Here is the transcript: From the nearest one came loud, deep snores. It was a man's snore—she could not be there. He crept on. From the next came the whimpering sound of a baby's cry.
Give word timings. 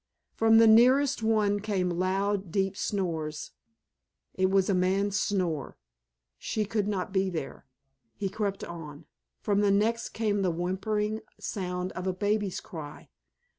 From 0.33 0.57
the 0.57 0.65
nearest 0.65 1.21
one 1.21 1.59
came 1.59 1.91
loud, 1.91 2.51
deep 2.51 2.75
snores. 2.75 3.51
It 4.33 4.49
was 4.49 4.67
a 4.67 4.73
man's 4.73 5.19
snore—she 5.19 6.65
could 6.65 6.87
not 6.87 7.13
be 7.13 7.29
there. 7.29 7.67
He 8.15 8.27
crept 8.27 8.63
on. 8.63 9.05
From 9.41 9.61
the 9.61 9.69
next 9.69 10.09
came 10.09 10.41
the 10.41 10.49
whimpering 10.49 11.21
sound 11.39 11.91
of 11.91 12.07
a 12.07 12.13
baby's 12.13 12.59
cry. 12.59 13.09